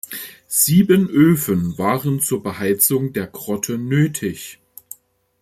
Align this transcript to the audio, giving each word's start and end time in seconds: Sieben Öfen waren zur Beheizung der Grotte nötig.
Sieben 0.47 1.11
Öfen 1.11 1.77
waren 1.77 2.21
zur 2.21 2.41
Beheizung 2.41 3.13
der 3.13 3.27
Grotte 3.27 3.77
nötig. 3.77 4.59